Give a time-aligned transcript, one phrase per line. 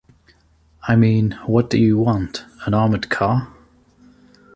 [0.87, 3.53] I mean, what do you want, an armoured car?